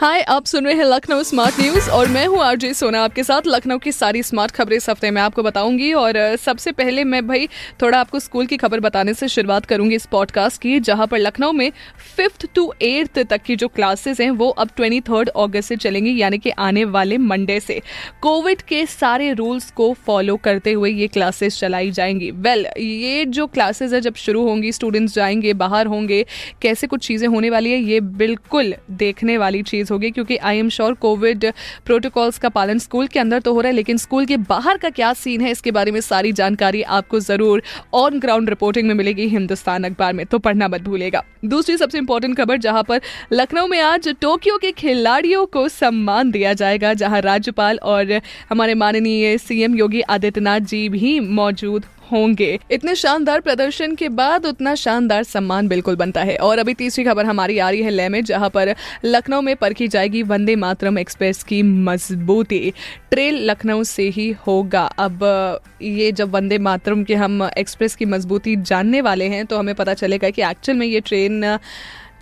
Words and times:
हाय 0.00 0.20
आप 0.20 0.44
सुन 0.44 0.64
रहे 0.64 0.74
हैं 0.74 0.84
लखनऊ 0.84 1.22
स्मार्ट 1.22 1.60
न्यूज़ 1.60 1.90
और 1.90 2.08
मैं 2.08 2.26
हूँ 2.26 2.40
आरजे 2.40 2.74
सोना 2.74 3.04
आपके 3.04 3.24
साथ 3.24 3.42
लखनऊ 3.46 3.78
की 3.78 3.92
सारी 3.92 4.22
स्मार्ट 4.22 4.50
खबरें 4.50 4.76
इस 4.76 4.90
हफ़्ते 4.90 5.10
में 5.10 5.22
आपको 5.22 5.42
बताऊँगी 5.42 5.92
और 5.92 6.36
सबसे 6.36 6.72
पहले 6.72 7.04
मैं 7.04 7.26
भाई 7.26 7.48
थोड़ा 7.82 8.00
आपको 8.00 8.20
स्कूल 8.20 8.46
की 8.46 8.56
खबर 8.56 8.80
बताने 8.80 9.14
से 9.14 9.28
शुरुआत 9.28 9.64
करूँगी 9.64 9.94
इस 9.94 10.06
पॉडकास्ट 10.06 10.62
की 10.62 10.80
जहाँ 10.80 11.06
पर 11.06 11.18
लखनऊ 11.18 11.52
में 11.52 11.72
फिफ्थ 12.16 12.46
टू 12.54 12.74
एट्थ 12.82 13.18
तक 13.18 13.42
की 13.42 13.56
जो 13.56 13.68
क्लासेस 13.68 14.20
हैं 14.20 14.30
वो 14.30 14.48
अब 14.48 14.70
ट्वेंटी 14.76 15.00
थर्ड 15.00 15.30
से 15.60 15.76
चलेंगी 15.76 16.20
यानी 16.20 16.38
कि 16.38 16.50
आने 16.50 16.84
वाले 16.84 17.18
मंडे 17.18 17.60
से। 17.60 17.80
कोविड 18.22 18.62
के 18.62 18.86
सारे 18.86 19.32
रूल्स 19.32 19.70
को 19.70 19.92
फॉलो 20.06 20.36
करते 20.36 20.72
हुए 20.72 20.90
ये 20.90 21.06
क्लासेस 21.06 21.58
चलाई 21.58 21.90
जाएँगी। 21.90 22.30
वेल 22.30 22.64
well, 22.64 22.78
ये 22.78 23.24
जो 23.24 23.46
क्लासेस 23.46 23.92
है 23.92 24.00
जब 24.00 24.14
शुरू 24.14 24.44
होंगी 24.44 24.72
स्टूडेंट्स 24.72 25.14
जाएँगे 25.14 25.52
बाहर 25.52 25.86
होंगे 25.86 26.26
कैसे 26.62 26.86
कुछ 26.86 27.06
चीज़ें 27.06 27.28
होने 27.28 27.50
वाली 27.50 27.70
है 27.70 27.78
ये 27.78 28.00
बिल्कुल 28.00 28.74
देखने 28.90 29.38
वाली 29.38 29.62
चीज़ 29.62 29.87
चीज़ 29.88 29.92
होगी, 29.92 30.10
क्योंकि 30.10 30.36
I 30.38 30.58
am 30.58 30.68
sure 30.70 30.94
COVID 30.96 31.44
protocols 31.86 32.38
का 32.38 32.48
पालन 32.50 32.78
स्कूल 32.78 33.06
के 33.06 33.20
अंदर 33.20 33.40
तो 33.40 33.54
हो 33.54 33.60
रहा 33.60 33.68
है, 33.68 33.76
लेकिन 33.76 33.96
स्कूल 33.98 34.26
के 34.26 34.36
बाहर 34.48 34.76
का 34.78 34.90
क्या 34.90 35.12
सीन 35.14 35.40
है, 35.40 35.50
इसके 35.50 35.70
बारे 35.70 35.92
में 35.92 36.00
सारी 36.02 36.32
जानकारी 36.32 36.82
आपको 36.98 37.20
ज़रूर 37.20 37.62
ऑन 37.94 38.18
ग्राउंड 38.20 38.48
रिपोर्टिंग 38.48 38.88
में 38.88 38.94
मिलेगी 38.94 39.28
हिंदुस्तान 39.28 39.84
अखबार 39.84 40.12
में 40.12 40.24
तो 40.26 40.38
पढ़ना 40.40 40.68
मत 40.68 40.82
भूलेगा 40.82 41.22
दूसरी 41.46 41.76
सबसे 41.76 41.98
इंपॉर्टेंट 41.98 42.36
खबर, 42.36 42.56
जहाँ 42.58 42.82
पर 42.82 43.00
लखनऊ 43.32 43.66
में 43.66 43.80
आज 43.80 44.08
टोक्यो 44.20 44.56
के 44.58 44.72
खिलाड़ियों 44.74 45.44
को 45.48 45.68
सम्मान 45.70 46.30
दिया 46.30 46.52
जाएगा, 46.54 46.94
जहाँ 46.94 47.20
राज्यपाल 47.22 47.78
और 47.84 48.20
हमारे 48.50 48.74
माननीय 48.76 49.38
सीएम 49.38 49.76
योगी 49.76 50.00
आदित्यनाथ 50.02 50.60
जी 50.62 50.88
भी 50.88 51.18
मौजूद 51.20 51.84
होंगे। 52.12 52.58
इतने 52.70 52.94
शानदार 52.94 53.40
प्रदर्शन 53.40 53.94
के 53.94 54.08
बाद 54.08 54.46
उतना 54.46 54.74
शानदार 54.74 55.22
सम्मान 55.22 55.68
बिल्कुल 55.68 55.96
बनता 55.96 56.22
है। 56.22 56.36
और 56.36 56.58
अभी 56.58 56.74
तीसरी 56.74 57.04
खबर 57.04 57.24
हमारी 57.24 57.58
आ 57.58 57.70
रही 57.70 57.82
है 57.82 57.90
ले 57.90 58.08
में 58.08 58.24
जहाँ 58.24 58.50
पर 58.50 58.74
लखनऊ 59.04 59.40
में 59.40 59.56
परखी 59.56 59.88
जाएगी 59.88 60.22
वंदे 60.22 60.56
मातरम 60.56 60.98
एक्सप्रेस 60.98 61.42
की 61.42 61.62
मजबूती। 61.62 62.72
ट्रेन 63.10 63.34
लखनऊ 63.34 63.82
से 63.84 64.08
ही 64.08 64.30
होगा। 64.46 64.82
अब, 64.82 65.60
ये 65.82 66.12
जब 66.12 66.30
वंदे 66.30 66.58
मातरम 66.58 67.04
के 67.04 67.14
हम 67.14 67.48
एक्सप्रेस 67.58 67.96
की 67.96 68.04
मजबूती 68.04 68.56
जानने 68.56 69.00
वाले 69.00 69.24
हैं 69.24 69.46
तो 69.46 69.58
हमें 69.58 69.74
पता 69.74 69.94
चलेगा 69.94 70.30
कि 70.30 70.42
एक्चुअल 70.42 70.78
में 70.78 70.86
ये 70.86 71.00
ट्रेन 71.00 71.58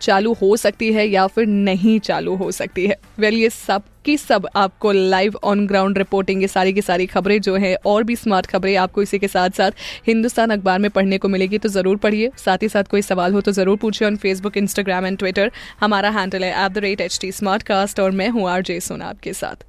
चालू 0.01 0.33
हो 0.33 0.57
सकती 0.57 0.93
है 0.93 1.07
या 1.09 1.27
फिर 1.27 1.47
नहीं 1.47 1.99
चालू 2.01 2.35
हो 2.37 2.51
सकती 2.53 2.87
है। 2.87 2.97
वेल 3.19 3.31
well, 3.31 3.43
ये 3.43 3.51
सब 3.51 3.83
की 4.05 4.17
सब 4.17 4.47
आपको 4.57 4.93
लाइव 4.93 5.39
ऑन 5.45 5.67
ग्राउंड 5.67 5.99
रिपोर्टिंग 5.99 6.43
ये 6.43 6.49
सारी 6.49 6.73
की 6.73 6.83
सारी 6.83 7.07
खबरें 7.07 7.41
जो 7.41 7.55
है 7.57 7.75
और 7.87 8.05
भी 8.05 8.17
स्मार्ट 8.17 8.47
खबरें 8.47 8.77
आपको 8.77 9.03
इसी 9.03 9.19
के 9.19 9.29
साथ 9.29 9.51
साथ 9.51 9.71
हिंदुस्तान 10.07 10.51
अखबार 10.51 10.79
में 10.79 10.91
पढ़ने 10.91 11.19
को 11.19 11.29
मिलेगी 11.29 11.59
तो 11.59 11.69
ज़रूर 11.69 11.97
पढ़िए। 11.97 12.31
साथ 12.39 12.63
ही 12.63 12.69
साथ 12.69 12.85
कोई 12.91 13.03
सवाल 13.03 13.33
हो 13.33 13.41
तो 13.41 13.53
ज़रूर 13.53 13.77
पूछिए 13.77 14.09
on 14.09 14.17
Facebook 14.17 14.57
Instagram 14.57 15.07
and 15.07 15.19
Twitter 15.19 15.51
हमारा 15.81 16.11
हैंडल 16.11 16.45
है 16.45 16.65
at 16.65 16.73
the 16.73 16.79
rate 16.79 17.01
H 17.01 17.19
T 17.21 17.33
Smartcast 17.63 18.01
और 18.01 18.11
मैं 18.13 18.29
हूँ 18.29 18.49
आर 18.51 18.63
जे 18.63 18.81
सोना 18.81 19.07
आपके 19.07 19.33
साथ। 19.33 19.65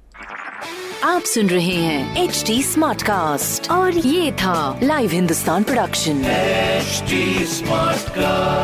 आप 1.04 1.22
सुन 1.22 1.48
रहे 1.48 1.74
हैं 1.74 2.24
एच 2.24 2.42
टी 2.46 2.62
स्मार्ट 2.62 3.02
कास्ट 3.02 3.70
और 3.70 3.96
ये 3.96 4.32
था 4.34 4.78
live 4.82 5.10
Hindustan 5.10 5.62
production 5.62 6.22
smart 7.48 8.08
cast 8.10 8.57